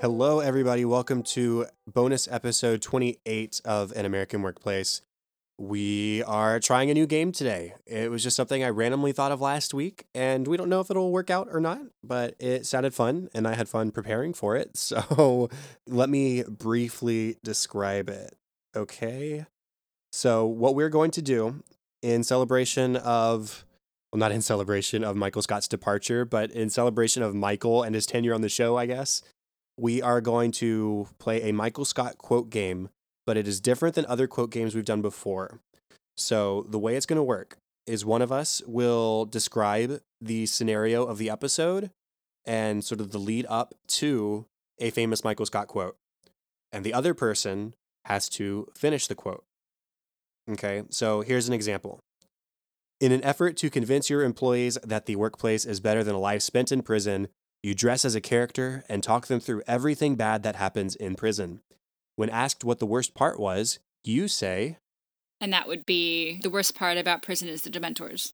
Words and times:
Hello, 0.00 0.40
everybody. 0.40 0.84
Welcome 0.84 1.22
to 1.22 1.66
bonus 1.86 2.26
episode 2.28 2.82
28 2.82 3.60
of 3.64 3.92
An 3.92 4.04
American 4.04 4.42
Workplace. 4.42 5.02
We 5.56 6.24
are 6.24 6.58
trying 6.58 6.90
a 6.90 6.94
new 6.94 7.06
game 7.06 7.30
today. 7.30 7.74
It 7.86 8.10
was 8.10 8.24
just 8.24 8.34
something 8.34 8.64
I 8.64 8.70
randomly 8.70 9.12
thought 9.12 9.30
of 9.30 9.40
last 9.40 9.72
week, 9.72 10.04
and 10.12 10.48
we 10.48 10.56
don't 10.56 10.68
know 10.68 10.80
if 10.80 10.90
it'll 10.90 11.12
work 11.12 11.30
out 11.30 11.46
or 11.50 11.60
not, 11.60 11.80
but 12.02 12.34
it 12.40 12.66
sounded 12.66 12.92
fun, 12.92 13.28
and 13.34 13.46
I 13.46 13.54
had 13.54 13.68
fun 13.68 13.92
preparing 13.92 14.34
for 14.34 14.56
it. 14.56 14.72
So 14.94 15.48
let 15.86 16.10
me 16.10 16.42
briefly 16.42 17.36
describe 17.44 18.10
it. 18.10 18.34
Okay. 18.76 19.46
So, 20.12 20.44
what 20.44 20.74
we're 20.74 20.90
going 20.90 21.12
to 21.12 21.22
do 21.22 21.62
in 22.02 22.24
celebration 22.24 22.96
of, 22.96 23.64
well, 24.12 24.18
not 24.18 24.32
in 24.32 24.42
celebration 24.42 25.04
of 25.04 25.16
Michael 25.16 25.42
Scott's 25.42 25.68
departure, 25.68 26.24
but 26.24 26.50
in 26.50 26.68
celebration 26.68 27.22
of 27.22 27.34
Michael 27.34 27.84
and 27.84 27.94
his 27.94 28.06
tenure 28.06 28.34
on 28.34 28.42
the 28.42 28.48
show, 28.48 28.76
I 28.76 28.86
guess, 28.86 29.22
we 29.76 30.00
are 30.02 30.20
going 30.20 30.52
to 30.52 31.08
play 31.18 31.42
a 31.42 31.52
Michael 31.52 31.84
Scott 31.84 32.18
quote 32.18 32.50
game, 32.50 32.88
but 33.26 33.36
it 33.36 33.48
is 33.48 33.60
different 33.60 33.94
than 33.94 34.06
other 34.06 34.26
quote 34.26 34.50
games 34.50 34.74
we've 34.74 34.84
done 34.84 35.02
before. 35.02 35.60
So, 36.16 36.66
the 36.68 36.78
way 36.78 36.96
it's 36.96 37.06
going 37.06 37.16
to 37.16 37.24
work 37.24 37.56
is 37.86 38.04
one 38.04 38.22
of 38.22 38.32
us 38.32 38.62
will 38.66 39.26
describe 39.26 40.00
the 40.20 40.46
scenario 40.46 41.04
of 41.04 41.18
the 41.18 41.28
episode 41.28 41.90
and 42.44 42.84
sort 42.84 43.00
of 43.00 43.10
the 43.10 43.18
lead 43.18 43.46
up 43.48 43.74
to 43.88 44.46
a 44.78 44.90
famous 44.90 45.24
Michael 45.24 45.46
Scott 45.46 45.66
quote. 45.66 45.96
And 46.72 46.84
the 46.84 46.94
other 46.94 47.14
person 47.14 47.74
has 48.04 48.28
to 48.30 48.68
finish 48.76 49.06
the 49.06 49.14
quote. 49.14 49.44
Okay, 50.50 50.82
so 50.90 51.22
here's 51.22 51.48
an 51.48 51.54
example. 51.54 52.00
In 53.00 53.12
an 53.12 53.24
effort 53.24 53.56
to 53.58 53.70
convince 53.70 54.08
your 54.08 54.22
employees 54.22 54.78
that 54.84 55.06
the 55.06 55.16
workplace 55.16 55.64
is 55.64 55.80
better 55.80 56.04
than 56.04 56.14
a 56.14 56.20
life 56.20 56.42
spent 56.42 56.70
in 56.70 56.82
prison, 56.82 57.28
you 57.64 57.74
dress 57.74 58.04
as 58.04 58.14
a 58.14 58.20
character 58.20 58.84
and 58.90 59.02
talk 59.02 59.26
them 59.26 59.40
through 59.40 59.62
everything 59.66 60.16
bad 60.16 60.42
that 60.42 60.56
happens 60.56 60.94
in 60.94 61.14
prison. 61.14 61.60
When 62.14 62.28
asked 62.28 62.62
what 62.62 62.78
the 62.78 62.86
worst 62.86 63.14
part 63.14 63.40
was, 63.40 63.78
you 64.04 64.28
say, 64.28 64.76
And 65.40 65.50
that 65.54 65.66
would 65.66 65.86
be 65.86 66.38
the 66.42 66.50
worst 66.50 66.74
part 66.74 66.98
about 66.98 67.22
prison 67.22 67.48
is 67.48 67.62
the 67.62 67.70
Dementors. 67.70 68.32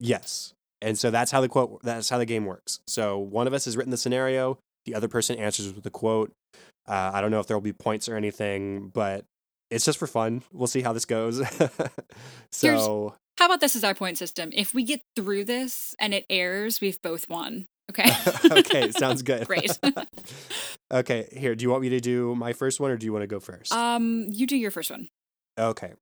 Yes. 0.00 0.54
And 0.80 0.98
so 0.98 1.10
that's 1.10 1.30
how 1.30 1.42
the 1.42 1.50
quote 1.50 1.82
that's 1.82 2.08
how 2.08 2.16
the 2.16 2.24
game 2.24 2.46
works. 2.46 2.80
So 2.86 3.18
one 3.18 3.46
of 3.46 3.52
us 3.52 3.66
has 3.66 3.76
written 3.76 3.90
the 3.90 3.98
scenario, 3.98 4.58
the 4.86 4.94
other 4.94 5.06
person 5.06 5.36
answers 5.36 5.70
with 5.72 5.84
the 5.84 5.90
quote. 5.90 6.32
Uh, 6.88 7.10
I 7.12 7.20
don't 7.20 7.30
know 7.30 7.40
if 7.40 7.46
there 7.46 7.56
will 7.56 7.62
be 7.62 7.74
points 7.74 8.08
or 8.08 8.16
anything, 8.16 8.88
but 8.88 9.26
it's 9.70 9.84
just 9.84 9.98
for 9.98 10.06
fun. 10.06 10.44
We'll 10.50 10.66
see 10.66 10.80
how 10.80 10.94
this 10.94 11.04
goes. 11.04 11.46
so 12.50 13.14
How 13.38 13.46
about 13.46 13.60
this 13.60 13.76
as 13.76 13.84
our 13.84 13.94
point 13.94 14.16
system? 14.16 14.48
If 14.54 14.72
we 14.72 14.82
get 14.82 15.02
through 15.14 15.44
this 15.44 15.94
and 16.00 16.14
it 16.14 16.24
airs, 16.30 16.80
we've 16.80 17.00
both 17.02 17.28
won. 17.28 17.66
Okay. 17.92 18.10
okay, 18.50 18.90
sounds 18.90 19.22
good. 19.30 19.46
Great. 19.46 19.78
okay, 20.90 21.28
here, 21.32 21.54
do 21.54 21.62
you 21.62 21.70
want 21.70 21.82
me 21.82 21.90
to 21.90 22.00
do 22.00 22.34
my 22.34 22.52
first 22.52 22.80
one 22.80 22.90
or 22.90 22.96
do 22.96 23.04
you 23.04 23.12
want 23.12 23.22
to 23.22 23.26
go 23.26 23.40
first? 23.40 23.72
um, 23.72 24.26
you 24.30 24.46
do 24.46 24.56
your 24.56 24.70
first 24.70 24.90
one. 24.90 25.08
Okay. 25.58 25.92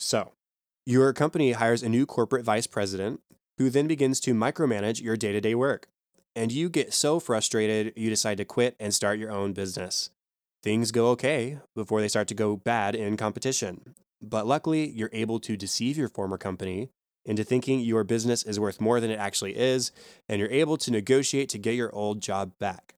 So, 0.00 0.32
your 0.86 1.12
company 1.12 1.52
hires 1.52 1.82
a 1.82 1.88
new 1.88 2.06
corporate 2.06 2.44
vice 2.44 2.66
president 2.66 3.20
who 3.58 3.70
then 3.70 3.86
begins 3.86 4.20
to 4.20 4.34
micromanage 4.34 5.02
your 5.02 5.16
day 5.16 5.32
to 5.32 5.40
day 5.40 5.54
work. 5.54 5.88
And 6.36 6.52
you 6.52 6.68
get 6.68 6.92
so 6.94 7.18
frustrated, 7.18 7.92
you 7.96 8.10
decide 8.10 8.36
to 8.38 8.44
quit 8.44 8.76
and 8.78 8.94
start 8.94 9.18
your 9.18 9.30
own 9.32 9.52
business. 9.52 10.10
Things 10.62 10.92
go 10.92 11.08
okay 11.10 11.58
before 11.74 12.00
they 12.00 12.08
start 12.08 12.28
to 12.28 12.34
go 12.34 12.56
bad 12.56 12.94
in 12.94 13.16
competition. 13.16 13.94
But 14.20 14.46
luckily, 14.46 14.88
you're 14.88 15.10
able 15.12 15.40
to 15.40 15.56
deceive 15.56 15.96
your 15.96 16.08
former 16.08 16.38
company 16.38 16.90
into 17.28 17.44
thinking 17.44 17.80
your 17.80 18.02
business 18.04 18.42
is 18.42 18.58
worth 18.58 18.80
more 18.80 19.00
than 19.00 19.10
it 19.10 19.18
actually 19.18 19.56
is, 19.56 19.92
and 20.28 20.40
you're 20.40 20.50
able 20.50 20.78
to 20.78 20.90
negotiate 20.90 21.48
to 21.50 21.58
get 21.58 21.74
your 21.74 21.94
old 21.94 22.20
job 22.20 22.52
back. 22.58 22.94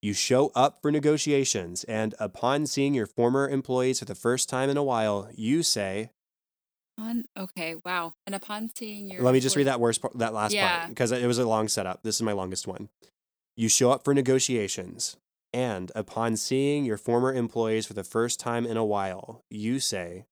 You 0.00 0.14
show 0.14 0.50
up 0.54 0.80
for 0.80 0.90
negotiations, 0.90 1.84
and 1.84 2.14
upon 2.18 2.66
seeing 2.66 2.94
your 2.94 3.06
former 3.06 3.48
employees 3.48 3.98
for 3.98 4.06
the 4.06 4.14
first 4.14 4.48
time 4.48 4.70
in 4.70 4.76
a 4.76 4.82
while, 4.82 5.28
you 5.34 5.62
say, 5.62 6.10
okay, 7.36 7.76
wow. 7.84 8.14
And 8.26 8.34
upon 8.34 8.70
seeing 8.74 9.08
your 9.08 9.22
Let 9.22 9.34
me 9.34 9.40
just 9.40 9.54
read 9.54 9.66
that 9.66 9.80
worst 9.80 10.00
part, 10.00 10.18
that 10.18 10.32
last 10.32 10.54
Yeah. 10.54 10.78
part 10.78 10.88
because 10.88 11.12
it 11.12 11.26
was 11.26 11.38
a 11.38 11.46
long 11.46 11.68
setup. 11.68 12.02
This 12.02 12.16
is 12.16 12.22
my 12.22 12.32
longest 12.32 12.66
one. 12.66 12.88
You 13.56 13.68
show 13.68 13.90
up 13.90 14.02
for 14.04 14.14
negotiations, 14.14 15.16
and 15.52 15.92
upon 15.94 16.36
seeing 16.36 16.84
your 16.84 16.96
former 16.96 17.34
employees 17.34 17.86
for 17.86 17.94
the 17.94 18.04
first 18.04 18.40
time 18.40 18.64
in 18.64 18.76
a 18.76 18.84
while, 18.84 19.44
you 19.50 19.78
say, 19.78 20.24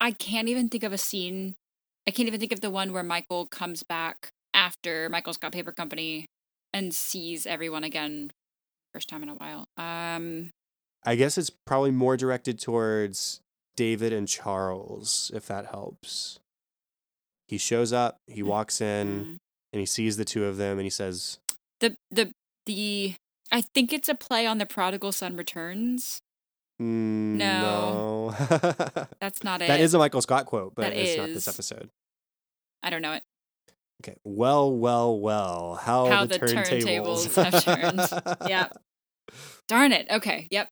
I 0.00 0.12
can't 0.12 0.48
even 0.48 0.68
think 0.68 0.82
of 0.82 0.92
a 0.92 0.98
scene. 0.98 1.56
I 2.06 2.10
can't 2.10 2.26
even 2.26 2.40
think 2.40 2.52
of 2.52 2.60
the 2.60 2.70
one 2.70 2.92
where 2.92 3.02
Michael 3.02 3.46
comes 3.46 3.82
back 3.82 4.30
after 4.54 5.08
Michael 5.08 5.34
Scott 5.34 5.52
Paper 5.52 5.72
Company 5.72 6.26
and 6.72 6.94
sees 6.94 7.46
everyone 7.46 7.84
again 7.84 8.30
first 8.92 9.08
time 9.08 9.22
in 9.22 9.28
a 9.28 9.34
while. 9.34 9.66
Um 9.76 10.50
I 11.04 11.14
guess 11.16 11.38
it's 11.38 11.50
probably 11.50 11.90
more 11.92 12.16
directed 12.16 12.58
towards 12.60 13.40
David 13.76 14.12
and 14.12 14.28
Charles, 14.28 15.30
if 15.34 15.46
that 15.46 15.66
helps. 15.66 16.38
He 17.48 17.56
shows 17.58 17.92
up, 17.92 18.18
he 18.26 18.42
walks 18.42 18.80
in, 18.80 19.08
mm. 19.24 19.38
and 19.72 19.80
he 19.80 19.86
sees 19.86 20.16
the 20.16 20.24
two 20.24 20.44
of 20.44 20.56
them, 20.56 20.78
and 20.78 20.84
he 20.84 20.90
says, 20.90 21.38
the 21.80 21.96
the 22.10 22.32
the 22.66 23.14
I 23.50 23.62
think 23.62 23.92
it's 23.92 24.08
a 24.08 24.14
play 24.14 24.46
on 24.46 24.58
the 24.58 24.66
prodigal 24.66 25.12
son 25.12 25.36
returns. 25.36 26.20
mm, 26.80 26.84
No. 27.36 28.34
"No." 28.38 29.06
That's 29.30 29.44
not 29.44 29.62
it. 29.62 29.68
that 29.68 29.78
is 29.78 29.94
a 29.94 29.98
Michael 29.98 30.20
Scott 30.20 30.46
quote, 30.46 30.74
but 30.74 30.82
That 30.82 30.92
it's 30.92 31.16
not 31.16 31.28
this 31.28 31.46
episode. 31.46 31.88
I 32.82 32.90
don't 32.90 33.00
know 33.00 33.12
it. 33.12 33.22
Okay. 34.02 34.16
Well, 34.24 34.72
well, 34.76 35.20
well. 35.20 35.76
How, 35.80 36.06
How 36.06 36.24
the, 36.24 36.38
the 36.38 36.46
turntables. 36.46 37.28
turntables 37.28 37.52
have 37.52 37.64
turned. 37.64 38.36
Yep. 38.48 38.76
Darn 39.68 39.92
it. 39.92 40.08
Okay. 40.10 40.48
Yep. 40.50 40.68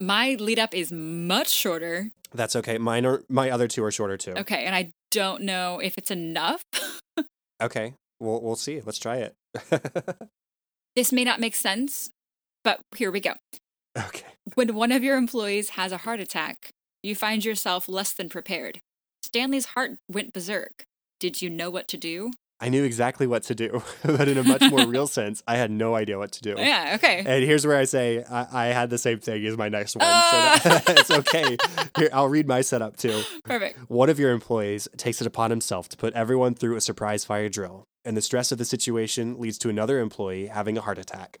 My 0.00 0.36
lead 0.38 0.58
up 0.58 0.74
is 0.74 0.92
much 0.92 1.48
shorter. 1.48 2.10
That's 2.34 2.54
okay. 2.56 2.76
Mine 2.76 3.06
are 3.06 3.22
my 3.30 3.48
other 3.48 3.68
two 3.68 3.82
are 3.84 3.90
shorter 3.90 4.18
too. 4.18 4.32
Okay, 4.36 4.66
and 4.66 4.74
I 4.74 4.92
don't 5.10 5.42
know 5.42 5.78
if 5.78 5.96
it's 5.96 6.10
enough. 6.10 6.62
Okay. 7.62 7.94
We'll 8.18 8.42
we'll 8.42 8.56
see. 8.56 8.80
Let's 8.84 8.98
try 8.98 9.18
it. 9.18 9.36
this 10.96 11.12
may 11.12 11.22
not 11.22 11.38
make 11.38 11.54
sense, 11.54 12.10
but 12.64 12.80
here 12.96 13.12
we 13.12 13.20
go. 13.20 13.34
okay. 13.96 14.26
When 14.54 14.74
one 14.74 14.90
of 14.90 15.04
your 15.04 15.16
employees 15.16 15.70
has 15.70 15.92
a 15.92 15.98
heart 15.98 16.18
attack, 16.18 16.72
you 17.02 17.14
find 17.14 17.44
yourself 17.44 17.88
less 17.88 18.12
than 18.12 18.28
prepared. 18.28 18.80
Stanley's 19.22 19.66
heart 19.66 19.92
went 20.08 20.32
berserk. 20.32 20.86
Did 21.20 21.42
you 21.42 21.50
know 21.50 21.70
what 21.70 21.88
to 21.88 21.96
do? 21.96 22.30
I 22.60 22.68
knew 22.68 22.84
exactly 22.84 23.26
what 23.26 23.42
to 23.44 23.56
do, 23.56 23.82
but 24.04 24.28
in 24.28 24.38
a 24.38 24.44
much 24.44 24.62
more 24.70 24.86
real 24.86 25.06
sense, 25.18 25.42
I 25.48 25.56
had 25.56 25.72
no 25.72 25.96
idea 25.96 26.16
what 26.16 26.30
to 26.32 26.42
do. 26.42 26.54
Yeah, 26.56 26.92
okay. 26.94 27.18
And 27.26 27.42
here's 27.44 27.66
where 27.66 27.76
I 27.76 27.84
say 27.84 28.22
I, 28.30 28.46
I 28.52 28.66
had 28.66 28.88
the 28.88 28.98
same 28.98 29.18
thing 29.18 29.44
as 29.46 29.56
my 29.56 29.68
next 29.68 29.96
one, 29.96 30.04
Ah! 30.08 30.60
so 30.62 30.68
that, 30.68 30.88
it's 31.00 31.10
okay. 31.10 31.56
Here, 31.98 32.08
I'll 32.12 32.28
read 32.28 32.46
my 32.46 32.60
setup 32.60 32.96
too. 32.96 33.22
Perfect. 33.44 33.78
One 33.90 34.08
of 34.08 34.20
your 34.20 34.30
employees 34.30 34.86
takes 34.96 35.20
it 35.20 35.26
upon 35.26 35.50
himself 35.50 35.88
to 35.88 35.96
put 35.96 36.14
everyone 36.14 36.54
through 36.54 36.76
a 36.76 36.80
surprise 36.80 37.24
fire 37.24 37.48
drill, 37.48 37.84
and 38.04 38.16
the 38.16 38.22
stress 38.22 38.52
of 38.52 38.58
the 38.58 38.64
situation 38.64 39.40
leads 39.40 39.58
to 39.58 39.68
another 39.68 39.98
employee 39.98 40.46
having 40.46 40.78
a 40.78 40.82
heart 40.82 40.98
attack. 40.98 41.38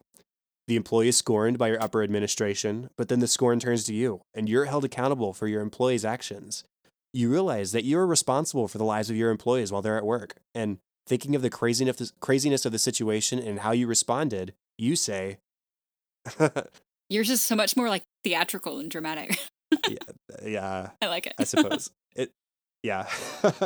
The 0.68 0.76
employee 0.76 1.08
is 1.08 1.16
scorned 1.16 1.58
by 1.58 1.68
your 1.68 1.82
upper 1.82 2.02
administration, 2.02 2.90
but 2.96 3.08
then 3.08 3.20
the 3.20 3.26
scorn 3.26 3.58
turns 3.58 3.84
to 3.84 3.94
you, 3.94 4.22
and 4.32 4.48
you're 4.48 4.66
held 4.66 4.84
accountable 4.84 5.32
for 5.32 5.48
your 5.48 5.60
employee's 5.60 6.04
actions. 6.04 6.64
You 7.12 7.30
realize 7.30 7.72
that 7.72 7.84
you 7.84 7.98
are 7.98 8.06
responsible 8.06 8.68
for 8.68 8.78
the 8.78 8.84
lives 8.84 9.10
of 9.10 9.16
your 9.16 9.30
employees 9.30 9.72
while 9.72 9.82
they're 9.82 9.98
at 9.98 10.06
work, 10.06 10.36
and 10.54 10.78
thinking 11.06 11.34
of 11.34 11.42
the 11.42 11.50
craziness, 11.50 12.12
craziness 12.20 12.64
of 12.64 12.72
the 12.72 12.78
situation 12.78 13.38
and 13.38 13.60
how 13.60 13.72
you 13.72 13.86
responded, 13.86 14.54
you 14.78 14.96
say, 14.96 15.38
Yours 17.10 17.28
is 17.28 17.42
so 17.42 17.54
much 17.56 17.76
more 17.76 17.88
like 17.88 18.04
theatrical 18.24 18.78
and 18.78 18.90
dramatic. 18.90 19.38
"Yeah, 20.42 20.90
I 21.02 21.06
like 21.06 21.26
it. 21.26 21.34
I 21.38 21.44
suppose 21.44 21.90
it. 22.14 22.32
Yeah. 22.82 23.06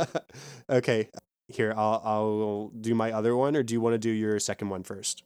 okay. 0.71 1.09
Here, 1.49 1.73
I'll 1.77 2.03
I'll 2.05 2.69
do 2.81 2.95
my 2.95 3.13
other 3.13 3.37
one, 3.37 3.55
or 3.55 3.63
do 3.63 3.75
you 3.75 3.81
want 3.81 3.95
to 3.95 3.99
do 3.99 4.11
your 4.11 4.41
second 4.41 4.69
one 4.69 4.83
first? 4.83 5.23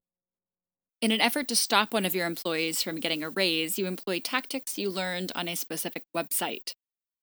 In 1.00 1.12
an 1.12 1.20
effort 1.20 1.48
to 1.48 1.56
stop 1.56 1.94
one 1.94 2.04
of 2.04 2.14
your 2.14 2.26
employees 2.26 2.82
from 2.82 2.96
getting 2.96 3.22
a 3.22 3.30
raise, 3.30 3.78
you 3.78 3.86
employ 3.86 4.20
tactics 4.20 4.76
you 4.76 4.90
learned 4.90 5.32
on 5.34 5.48
a 5.48 5.54
specific 5.54 6.04
website. 6.14 6.74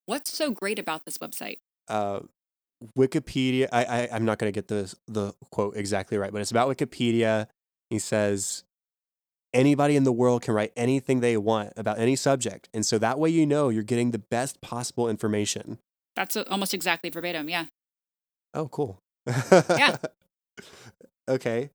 What's 0.06 0.32
so 0.32 0.50
great 0.50 0.80
about 0.80 1.04
this 1.04 1.18
website? 1.18 1.58
Uh, 1.86 2.20
Wikipedia. 2.96 3.68
I, 3.72 3.84
I 3.84 4.08
I'm 4.12 4.24
not 4.24 4.38
gonna 4.38 4.52
get 4.52 4.68
the 4.68 4.92
the 5.06 5.32
quote 5.50 5.76
exactly 5.76 6.18
right, 6.18 6.32
but 6.32 6.40
it's 6.40 6.50
about 6.50 6.68
Wikipedia. 6.68 7.46
He 7.90 7.98
says 7.98 8.64
anybody 9.54 9.96
in 9.96 10.04
the 10.04 10.12
world 10.12 10.42
can 10.42 10.54
write 10.54 10.72
anything 10.76 11.20
they 11.20 11.36
want 11.36 11.72
about 11.76 11.98
any 11.98 12.16
subject, 12.16 12.68
and 12.74 12.84
so 12.84 12.98
that 12.98 13.18
way 13.18 13.30
you 13.30 13.46
know 13.46 13.68
you're 13.68 13.82
getting 13.82 14.10
the 14.10 14.18
best 14.18 14.60
possible 14.60 15.08
information. 15.08 15.78
That's 16.16 16.36
almost 16.36 16.74
exactly 16.74 17.10
verbatim. 17.10 17.48
Yeah. 17.48 17.66
Oh, 18.54 18.66
cool. 18.68 18.98
Yeah. 19.26 19.96
okay. 21.28 21.70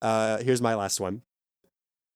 Uh, 0.00 0.38
here's 0.38 0.62
my 0.62 0.74
last 0.76 1.00
one. 1.00 1.22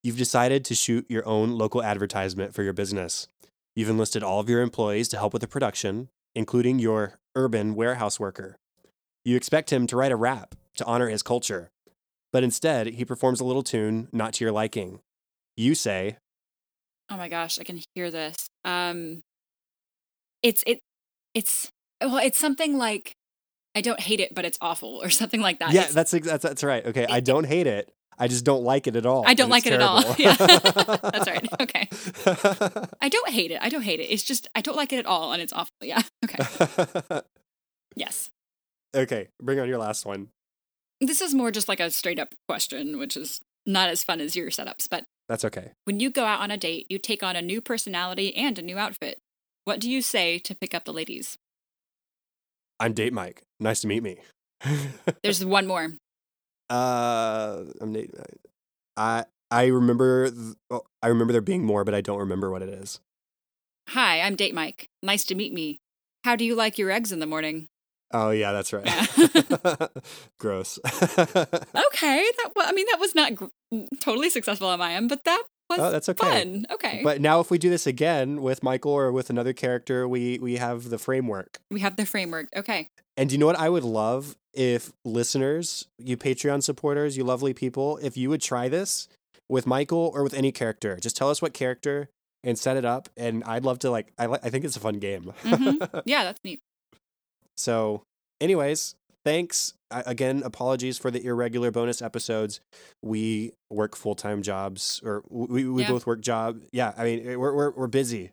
You've 0.03 0.17
decided 0.17 0.65
to 0.65 0.75
shoot 0.75 1.05
your 1.09 1.25
own 1.27 1.51
local 1.57 1.81
advertisement 1.81 2.53
for 2.53 2.63
your 2.63 2.73
business. 2.73 3.27
You've 3.75 3.89
enlisted 3.89 4.21
all 4.21 4.39
of 4.39 4.49
your 4.49 4.61
employees 4.61 5.07
to 5.09 5.17
help 5.17 5.33
with 5.33 5.41
the 5.41 5.47
production, 5.47 6.09
including 6.35 6.79
your 6.79 7.19
urban 7.35 7.73
warehouse 7.73 8.19
worker. 8.19 8.57
You 9.23 9.37
expect 9.37 9.71
him 9.71 9.87
to 9.87 9.95
write 9.95 10.11
a 10.11 10.15
rap 10.17 10.55
to 10.75 10.85
honor 10.85 11.07
his 11.07 11.23
culture, 11.23 11.69
but 12.33 12.43
instead 12.43 12.87
he 12.87 13.05
performs 13.05 13.39
a 13.39 13.45
little 13.45 13.63
tune 13.63 14.09
not 14.11 14.33
to 14.33 14.43
your 14.43 14.51
liking. 14.51 14.99
You 15.55 15.73
say, 15.75 16.17
Oh 17.09 17.17
my 17.17 17.29
gosh, 17.29 17.57
I 17.59 17.63
can 17.63 17.79
hear 17.95 18.11
this. 18.11 18.35
Um, 18.65 19.23
it's 20.41 20.63
it, 20.67 20.79
it's 21.33 21.71
well, 22.01 22.17
it's 22.17 22.37
something 22.37 22.77
like 22.77 23.13
I 23.75 23.81
don't 23.81 23.99
hate 23.99 24.19
it, 24.19 24.35
but 24.35 24.45
it's 24.45 24.57
awful, 24.61 24.99
or 25.01 25.09
something 25.09 25.41
like 25.41 25.59
that. 25.59 25.71
yeah, 25.71 25.81
It's- 25.81 25.93
that's, 25.93 26.11
that's 26.11 26.43
that's 26.43 26.63
right. 26.63 26.85
Okay, 26.85 27.05
I 27.09 27.19
don't 27.21 27.45
hate 27.45 27.67
it. 27.67 27.91
I 28.19 28.27
just 28.27 28.45
don't 28.45 28.63
like 28.63 28.87
it 28.87 28.95
at 28.95 29.05
all. 29.05 29.23
I 29.25 29.33
don't 29.33 29.49
like 29.49 29.65
it 29.65 29.73
at 29.73 29.81
all. 29.81 30.03
Yeah. 30.17 30.35
That's 30.37 31.27
right. 31.27 31.47
Okay. 31.61 31.89
I 33.01 33.09
don't 33.09 33.29
hate 33.29 33.51
it. 33.51 33.59
I 33.61 33.69
don't 33.69 33.81
hate 33.81 33.99
it. 33.99 34.05
It's 34.05 34.23
just 34.23 34.47
I 34.55 34.61
don't 34.61 34.77
like 34.77 34.93
it 34.93 34.99
at 34.99 35.05
all, 35.05 35.33
and 35.33 35.41
it's 35.41 35.53
awful. 35.53 35.73
Yeah. 35.81 36.01
Okay. 36.25 37.21
Yes. 37.95 38.31
okay, 38.95 39.27
bring 39.39 39.59
on 39.59 39.67
your 39.67 39.77
last 39.77 40.03
one. 40.03 40.29
This 40.99 41.21
is 41.21 41.35
more 41.35 41.51
just 41.51 41.67
like 41.69 41.79
a 41.79 41.91
straight 41.91 42.17
up 42.17 42.33
question, 42.47 42.97
which 42.97 43.15
is 43.15 43.39
not 43.67 43.89
as 43.89 44.03
fun 44.03 44.19
as 44.19 44.35
your 44.35 44.49
setups. 44.49 44.87
But 44.89 45.05
That's 45.29 45.45
okay. 45.45 45.73
when 45.83 45.99
you 45.99 46.09
go 46.09 46.25
out 46.25 46.39
on 46.39 46.49
a 46.49 46.57
date, 46.57 46.87
you 46.89 46.97
take 46.97 47.21
on 47.21 47.35
a 47.35 47.41
new 47.41 47.61
personality 47.61 48.35
and 48.35 48.57
a 48.57 48.63
new 48.63 48.79
outfit. 48.79 49.19
What 49.65 49.79
do 49.79 49.91
you 49.91 50.01
say 50.01 50.39
to 50.39 50.55
pick 50.55 50.73
up 50.73 50.85
the 50.85 50.91
ladies? 50.93 51.37
I'm 52.79 52.93
Date 52.93 53.13
Mike. 53.13 53.43
Nice 53.59 53.81
to 53.81 53.87
meet 53.87 54.01
me. 54.01 54.17
There's 55.21 55.45
one 55.45 55.67
more. 55.67 55.89
Uh, 56.73 57.63
I'm 57.81 57.91
Nate. 57.91 58.11
I 58.97 59.25
I 59.51 59.65
remember 59.67 60.29
th- 60.29 60.55
oh, 60.71 60.81
I 61.01 61.07
remember 61.07 61.31
there 61.33 61.41
being 61.41 61.63
more, 61.65 61.83
but 61.83 61.93
I 61.93 62.01
don't 62.01 62.19
remember 62.19 62.49
what 62.51 62.61
it 62.61 62.69
is. 62.69 62.99
Hi, 63.89 64.21
I'm 64.21 64.35
Date 64.35 64.53
Mike. 64.55 64.89
Nice 65.01 65.23
to 65.25 65.35
meet 65.35 65.53
me. 65.53 65.81
How 66.23 66.35
do 66.35 66.45
you 66.45 66.55
like 66.55 66.77
your 66.77 66.89
eggs 66.89 67.11
in 67.11 67.19
the 67.19 67.25
morning? 67.25 67.67
Oh 68.11 68.29
yeah, 68.31 68.51
that's 68.51 68.73
right. 68.73 68.85
Yeah. 68.85 69.87
Gross. 70.39 70.79
Okay, 71.93 72.25
that 72.37 72.49
wa- 72.55 72.63
I 72.65 72.71
mean 72.73 72.85
that 72.91 72.99
was 72.99 73.13
not 73.15 73.35
gr- 73.35 73.45
totally 73.99 74.29
successful 74.29 74.67
on 74.67 74.79
my 74.79 74.93
end, 74.93 75.09
but 75.09 75.23
that 75.25 75.43
was 75.77 75.87
oh, 75.87 75.91
that's 75.91 76.09
okay. 76.09 76.27
fun. 76.43 76.65
Okay, 76.71 77.01
But 77.03 77.21
now, 77.21 77.39
if 77.39 77.49
we 77.51 77.57
do 77.57 77.69
this 77.69 77.85
again 77.87 78.41
with 78.41 78.63
Michael 78.63 78.91
or 78.91 79.11
with 79.11 79.29
another 79.29 79.53
character, 79.53 80.07
we 80.07 80.39
we 80.39 80.55
have 80.57 80.89
the 80.89 80.97
framework. 80.97 81.59
we 81.71 81.79
have 81.81 81.95
the 81.95 82.05
framework. 82.05 82.47
Okay, 82.55 82.87
And 83.17 83.31
you 83.31 83.37
know 83.37 83.45
what 83.45 83.59
I 83.59 83.69
would 83.69 83.83
love 83.83 84.35
if 84.53 84.91
listeners, 85.03 85.87
you 85.97 86.15
Patreon 86.17 86.61
supporters, 86.63 87.17
you 87.17 87.23
lovely 87.23 87.53
people, 87.53 87.97
if 88.03 88.15
you 88.17 88.29
would 88.29 88.41
try 88.41 88.69
this 88.69 89.07
with 89.49 89.65
Michael 89.67 90.11
or 90.13 90.23
with 90.23 90.33
any 90.33 90.51
character. 90.51 90.97
Just 91.01 91.17
tell 91.17 91.29
us 91.29 91.41
what 91.41 91.53
character 91.53 92.09
and 92.43 92.57
set 92.59 92.75
it 92.77 92.85
up, 92.85 93.09
and 93.17 93.43
I'd 93.45 93.63
love 93.65 93.79
to 93.79 93.89
like. 93.91 94.13
I 94.17 94.25
li- 94.27 94.39
I 94.43 94.49
think 94.49 94.65
it's 94.65 94.75
a 94.75 94.79
fun 94.79 94.99
game. 94.99 95.33
Mhm. 95.43 96.01
yeah, 96.05 96.23
that's 96.23 96.39
neat. 96.43 96.59
so, 97.57 98.03
anyways, 98.41 98.95
thanks 99.25 99.73
again. 99.91 100.41
Apologies 100.43 100.97
for 100.97 101.11
the 101.11 101.23
irregular 101.25 101.71
bonus 101.71 102.01
episodes. 102.01 102.59
We 103.01 103.51
work 103.69 103.95
full 103.95 104.15
time 104.15 104.41
jobs, 104.41 105.01
or 105.03 105.23
we 105.29 105.67
we 105.69 105.83
Yeah. 105.83 105.89
both 105.89 106.05
work 106.05 106.21
job. 106.21 106.61
Yeah, 106.71 106.93
I 106.97 107.03
mean 107.03 107.39
we're 107.39 107.53
we're 107.53 107.71
we're 107.71 107.87
busy. 107.87 108.31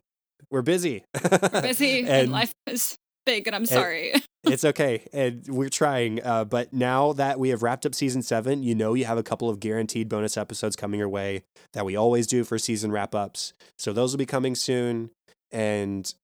We're 0.49 0.61
busy. 0.61 1.03
We're 1.31 1.61
busy 1.61 1.99
and, 2.01 2.09
and 2.09 2.31
life 2.31 2.53
is 2.67 2.97
big, 3.25 3.47
and 3.47 3.55
I'm 3.55 3.65
sorry. 3.65 4.13
it's 4.43 4.65
okay 4.65 5.05
and 5.13 5.45
we're 5.47 5.69
trying 5.69 6.19
uh, 6.23 6.43
but 6.43 6.73
now 6.73 7.13
that 7.13 7.39
we 7.39 7.49
have 7.49 7.61
wrapped 7.61 7.85
up 7.85 7.93
season 7.93 8.23
seven 8.23 8.63
you 8.63 8.73
know 8.73 8.95
you 8.95 9.05
have 9.05 9.19
a 9.19 9.21
couple 9.21 9.51
of 9.51 9.59
guaranteed 9.59 10.09
bonus 10.09 10.35
episodes 10.35 10.75
coming 10.75 10.99
your 10.99 11.07
way 11.07 11.43
that 11.73 11.85
we 11.85 11.95
always 11.95 12.25
do 12.25 12.43
for 12.43 12.57
season 12.57 12.91
wrap 12.91 13.13
ups 13.13 13.53
so 13.77 13.93
those 13.93 14.11
will 14.11 14.17
be 14.17 14.25
coming 14.25 14.55
soon 14.55 15.11
and 15.51 16.15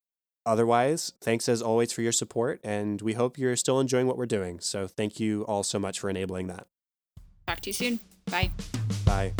otherwise 0.48 1.14
thanks 1.22 1.48
as 1.48 1.62
always 1.62 1.92
for 1.92 2.02
your 2.02 2.12
support 2.12 2.60
and 2.64 3.02
we 3.02 3.14
hope 3.14 3.38
you're 3.38 3.56
still 3.56 3.80
enjoying 3.80 4.08
what 4.08 4.18
we're 4.18 4.26
doing 4.26 4.60
so 4.60 4.88
thank 4.88 5.20
you 5.20 5.44
all 5.44 5.62
so 5.62 5.78
much 5.78 6.00
for 6.00 6.10
enabling 6.10 6.48
that 6.48 6.66
Talk 7.48 7.62
to 7.62 7.70
you 7.70 7.74
soon. 7.74 8.00
Bye. 8.26 8.52
bye 9.06 9.34